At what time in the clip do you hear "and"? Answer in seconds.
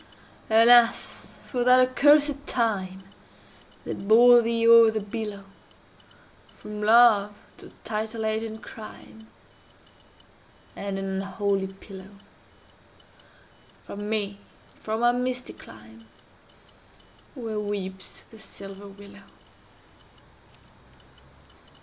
8.41-8.63, 10.75-10.97, 14.73-14.81